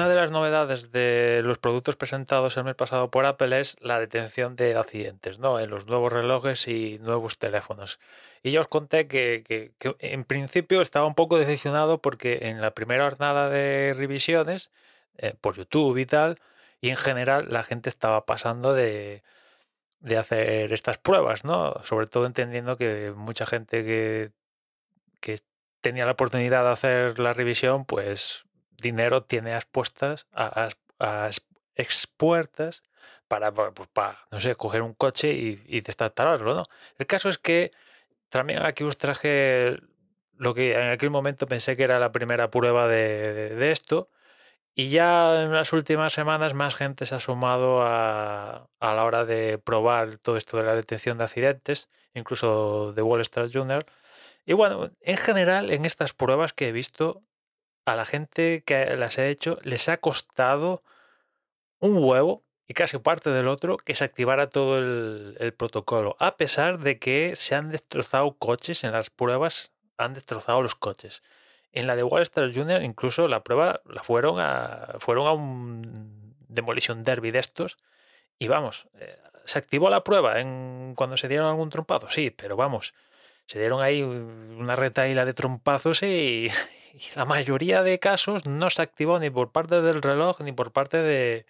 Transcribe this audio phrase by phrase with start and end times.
[0.00, 4.00] Una de las novedades de los productos presentados el mes pasado por Apple es la
[4.00, 5.60] detención de accidentes, ¿no?
[5.60, 8.00] En los nuevos relojes y nuevos teléfonos.
[8.42, 12.62] Y ya os conté que, que- que en principio estaba un poco decepcionado porque en
[12.62, 14.70] la primera jornada de revisiones,
[15.18, 16.40] eh, por YouTube y tal,
[16.80, 19.22] y en general la gente estaba pasando de,
[19.98, 21.74] de hacer estas pruebas, ¿no?
[21.84, 24.32] Sobre todo entendiendo que mucha gente que,
[25.20, 25.36] que
[25.82, 28.46] tenía la oportunidad de hacer la revisión, pues
[28.80, 30.66] dinero tiene a expuestas, a,
[30.98, 32.82] a- a ex- expuertas
[33.28, 33.88] para, pues,
[34.30, 36.64] no sé, coger un coche y, y destartalarlo, ¿no?
[36.98, 37.72] El caso es que
[38.28, 39.78] también aquí os traje
[40.36, 44.08] lo que en aquel momento pensé que era la primera prueba de esto.
[44.74, 49.24] Y ya en las últimas semanas más gente se ha sumado a, a la hora
[49.24, 53.84] de probar todo esto de la detección de accidentes, incluso de Wall Street Journal.
[54.46, 57.22] Y bueno, en general en estas pruebas que he visto,
[57.92, 60.82] a la gente que las he hecho les ha costado
[61.78, 66.36] un huevo y casi parte del otro que se activara todo el, el protocolo, a
[66.36, 71.22] pesar de que se han destrozado coches en las pruebas, han destrozado los coches.
[71.72, 76.34] En la de Wall Street Junior incluso la prueba la fueron a, fueron a un
[76.48, 77.76] demolition derby de estos
[78.38, 82.56] y vamos, eh, se activó la prueba en cuando se dieron algún trompazo, sí, pero
[82.56, 82.94] vamos,
[83.46, 86.48] se dieron ahí una retaíla de trompazos y,
[87.16, 90.98] la mayoría de casos no se activó ni por parte del reloj ni por parte
[90.98, 91.46] de,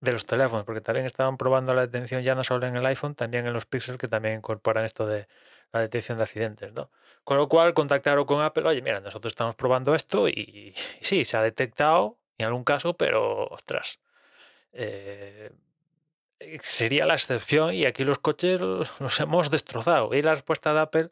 [0.00, 3.46] los teléfonos, porque también estaban probando la detención ya no solo en el iPhone, también
[3.46, 5.26] en los Pixel que también incorporan esto de
[5.72, 6.90] la detección de accidentes, ¿no?
[7.24, 11.36] Con lo cual contactaron con Apple, oye, mira, nosotros estamos probando esto y, sí, se
[11.36, 13.98] ha detectado en algún caso, pero ostras,
[14.72, 15.50] eh,
[16.60, 20.14] sería la excepción y aquí los coches los hemos destrozado.
[20.14, 21.10] Y la respuesta de Apple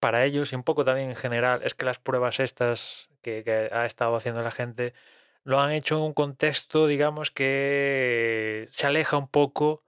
[0.00, 3.86] para ellos y un poco también en general es que las pruebas estas que, ha
[3.86, 4.94] estado haciendo la gente
[5.44, 9.82] lo han hecho en un contexto, digamos, que se aleja un poco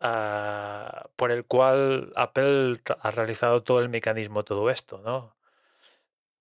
[0.00, 5.36] ah, por el cual Apple ha realizado todo el mecanismo, todo esto, ¿no?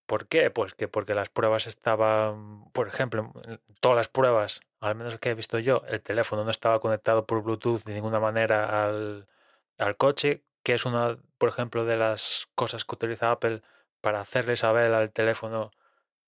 [0.05, 0.49] ¿Por qué?
[0.51, 3.33] Pues que porque las pruebas estaban, por ejemplo,
[3.81, 7.43] todas las pruebas, al menos que he visto yo, el teléfono no estaba conectado por
[7.43, 9.27] Bluetooth de ninguna manera al,
[9.77, 13.61] al coche, que es una, por ejemplo, de las cosas que utiliza Apple
[14.01, 15.71] para hacerle saber al teléfono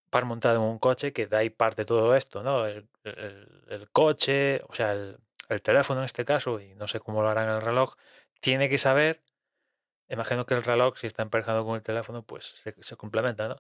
[0.10, 2.66] para montar en un coche, que de ahí parte todo esto, ¿no?
[2.66, 5.18] El, el- el coche, o sea, el,
[5.50, 7.96] el teléfono en este caso, y no sé cómo lo harán el reloj,
[8.42, 9.22] tiene que saber,
[10.10, 13.58] imagino que el reloj, si está emparejado con el teléfono, pues se, se complementa, ¿no?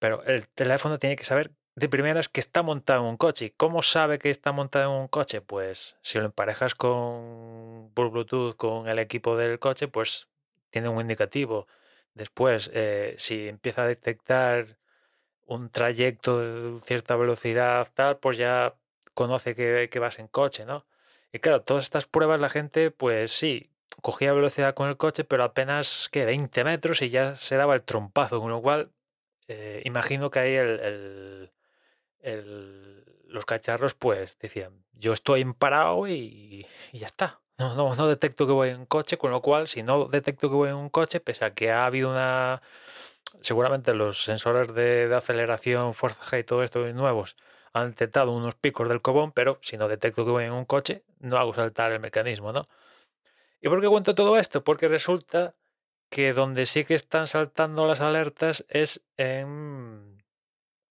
[0.00, 3.46] Pero el teléfono tiene que saber de primeras que está montado en un coche.
[3.46, 5.42] ¿Y ¿Cómo sabe que está montado en un coche?
[5.42, 10.29] Pues si lo emparejas con por Bluetooth con el equipo del coche, pues
[10.70, 11.66] tiene un indicativo.
[12.14, 14.78] Después, eh, si empieza a detectar
[15.46, 18.74] un trayecto de cierta velocidad, tal, pues ya
[19.14, 20.86] conoce que, que vas en coche, ¿no?
[21.32, 23.70] Y claro, todas estas pruebas la gente, pues sí,
[24.02, 27.82] cogía velocidad con el coche, pero apenas que 20 metros y ya se daba el
[27.82, 28.92] trompazo, con lo cual
[29.48, 31.50] eh, imagino que ahí el,
[33.26, 37.40] los cacharros pues decían, yo estoy parado y, y ya está.
[37.60, 40.54] No, no, no detecto que voy en coche, con lo cual si no detecto que
[40.56, 42.62] voy en un coche, pese a que ha habido una...
[43.42, 47.36] Seguramente los sensores de, de aceleración, fuerza G y todo esto nuevos
[47.74, 51.04] han detectado unos picos del cobón, pero si no detecto que voy en un coche,
[51.20, 52.66] no hago saltar el mecanismo, ¿no?
[53.60, 54.64] ¿Y por qué cuento todo esto?
[54.64, 55.54] Porque resulta
[56.08, 60.24] que donde sí que están saltando las alertas es en,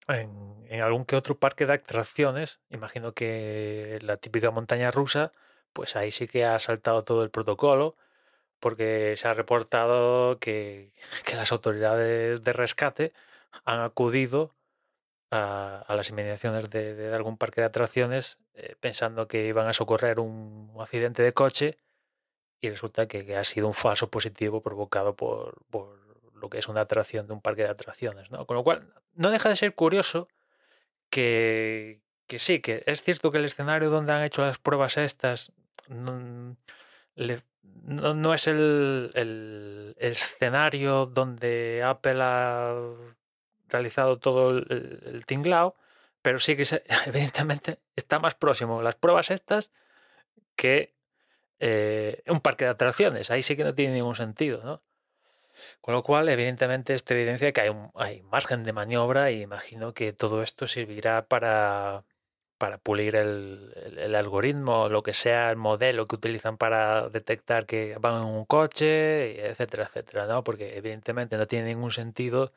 [0.07, 5.33] en, en algún que otro parque de atracciones, imagino que la típica montaña rusa,
[5.79, 7.95] pues ahí sí que ha saltado todo el protocolo,
[8.59, 10.91] porque se ha reportado que,
[11.25, 13.13] que las autoridades de rescate
[13.63, 14.53] han acudido
[15.31, 19.73] a, a las inmediaciones de, de algún parque de atracciones eh, pensando que iban a
[19.73, 21.77] socorrer un accidente de coche
[22.59, 25.97] y resulta que, que ha sido un falso positivo provocado por, por
[26.35, 28.31] lo que es una atracción de un parque de atracciones.
[28.31, 28.45] ¿no?
[28.45, 30.27] Con lo cual, no deja de ser curioso
[31.09, 35.53] que, que sí, que es cierto que el escenario donde han hecho las pruebas estas
[35.89, 36.55] no,
[38.33, 42.75] es el, escenario donde Apple ha
[43.67, 45.75] realizado todo el, el- tinglao,
[46.21, 46.63] pero sí que
[47.07, 49.71] evidentemente está más próximo las pruebas estas
[50.55, 50.95] que
[51.59, 53.31] eh, un parque de atracciones.
[53.31, 54.83] Ahí sí que no tiene ningún sentido, ¿no?
[55.81, 59.93] Con lo cual, evidentemente, esto evidencia que hay, un, hay margen de maniobra y imagino
[59.93, 62.05] que todo esto servirá para,
[62.59, 67.97] para pulir el, el- algoritmo, lo que sea el modelo que utilizan para detectar que
[67.99, 70.43] van en un coche, etcétera, etcétera, ¿no?
[70.43, 72.53] Porque evidentemente no tiene ningún sentido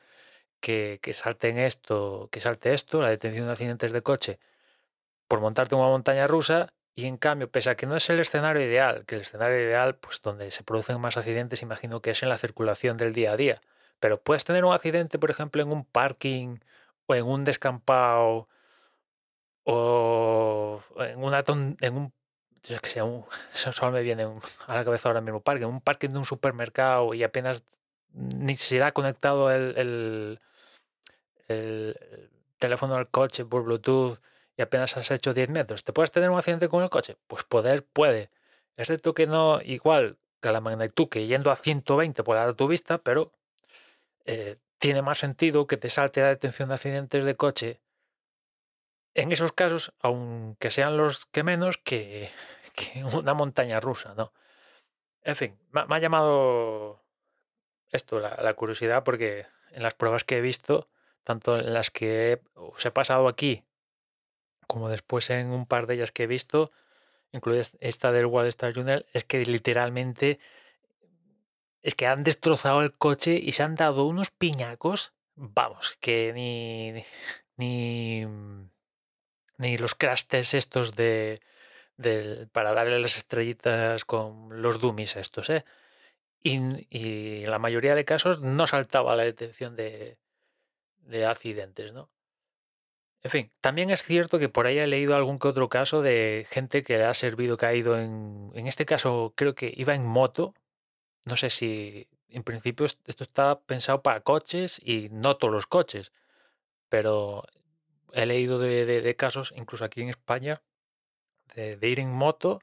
[0.60, 4.40] que, que salten esto, que salte esto, la detención de accidentes de coche,
[5.28, 8.62] por montarte una montaña rusa y en cambio, pese a que no es el escenario
[8.62, 12.28] ideal, que el escenario ideal, pues donde se producen más accidentes, imagino que es en
[12.28, 13.60] la circulación del día a día.
[14.00, 16.58] Pero puedes tener un accidente, por ejemplo, en un parking
[17.06, 18.48] o en un descampado
[19.64, 22.12] o en una ton- en un
[22.64, 23.24] yo que sé, un-
[23.72, 27.14] solo me viene un- a la cabeza ahora mismo parking, un parking de un supermercado
[27.14, 27.64] y apenas
[28.14, 30.40] ni se ha conectado el, el-
[31.48, 34.18] el teléfono al coche por Bluetooth
[34.56, 37.16] y apenas has hecho 10 metros, ¿te puedes tener un accidente con el coche?
[37.26, 38.30] Pues poder puede.
[38.76, 42.98] Es cierto que no igual que la magnitud que yendo a 120 por la autopista,
[42.98, 43.32] pero
[44.26, 47.81] eh, tiene más sentido que te salte la detención de accidentes de coche
[49.14, 52.30] en esos casos, aunque sean los que menos, que,
[53.14, 54.32] una montaña rusa, ¿no?
[55.22, 57.04] En fin, me, ha- llamado
[57.90, 60.88] esto la, curiosidad porque en las pruebas que he visto,
[61.24, 63.64] tanto en las que os he pasado aquí
[64.66, 66.72] como después en un par de ellas que he visto,
[67.32, 70.40] incluida es- esta del Wall Star Journal, es que literalmente
[71.82, 77.04] es que han destrozado el coche y se han dado unos piñacos, vamos, que ni
[77.56, 78.26] ni
[79.62, 81.40] ni los crash estos de,
[82.52, 85.64] para darle las estrellitas con los dummies estos, ¿eh?
[86.42, 86.56] Y,
[87.44, 90.18] en la mayoría de casos no saltaba la detección de,
[90.98, 92.10] de accidentes, ¿no?
[93.24, 96.44] En fin, también es cierto que por ahí he leído algún que otro caso de
[96.50, 98.50] gente que le ha servido que ha ido en...
[98.54, 100.54] En este caso creo que iba en moto.
[101.24, 105.68] No sé si en principio est- esto está pensado para coches y no todos los
[105.68, 106.12] coches,
[106.88, 107.44] pero
[108.12, 110.62] he leído de, de- casos, incluso aquí en España,
[111.54, 112.60] de, ir en moto,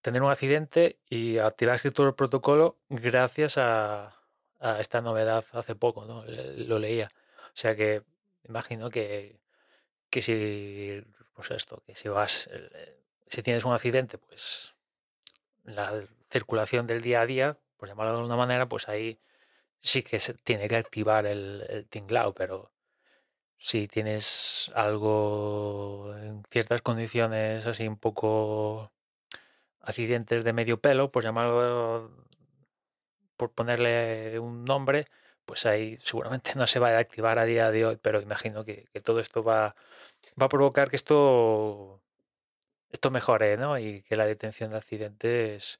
[0.00, 4.14] tener un accidente y activarse todo el protocolo gracias a,
[4.80, 6.24] esta novedad hace poco, ¿no?
[6.26, 7.10] Lo leía.
[7.48, 8.02] O sea que
[8.48, 9.40] imagino que,
[10.10, 11.04] que si,
[11.34, 14.74] pues esto, que si vas, eh, si tienes un accidente, pues
[15.64, 19.20] la circulación del día a día, por llamarlo de alguna manera, pues ahí
[19.80, 22.72] sí que se tiene que activar el, el tinglao, pero
[23.58, 28.92] si tienes algo en ciertas condiciones así un poco
[29.80, 32.10] accidentes de medio pelo, por llamarlo,
[33.36, 35.06] por ponerle un nombre,
[35.46, 38.88] pues ahí seguramente no se va a activar a día de hoy, pero imagino que,
[39.02, 39.74] todo esto va,
[40.40, 42.02] va a provocar que esto,
[42.92, 43.78] esto mejore, ¿no?
[43.78, 45.78] Y que la detención de accidentes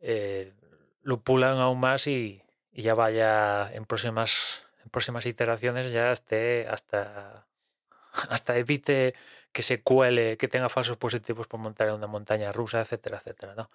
[0.00, 0.54] eh,
[1.02, 2.42] lo pulan aún más y,
[2.72, 7.46] ya vaya en próximas, próximas iteraciones ya esté hasta,
[8.28, 9.14] hasta evite
[9.52, 13.54] que se cuele, que tenga falsos positivos por montar en una montaña rusa, etcétera, etcétera,
[13.54, 13.70] ¿no?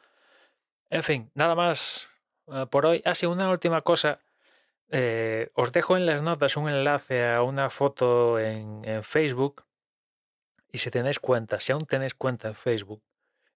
[0.90, 2.08] En fin, nada más
[2.48, 3.02] eh, por hoy.
[3.06, 4.20] Ah, sí, una última cosa.
[4.90, 9.66] Eh, os dejo en las notas un enlace a una foto en, en Facebook.
[10.72, 13.02] Y si tenéis cuenta, si aún tenéis cuenta en Facebook,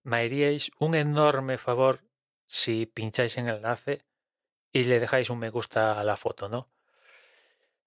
[0.03, 2.01] me haríais un enorme favor
[2.47, 4.05] si pincháis en el enlace
[4.71, 6.69] y le dejáis un me gusta a la foto, ¿no?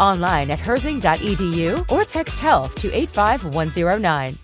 [0.00, 4.43] Online at herzing.edu or text health to 85109.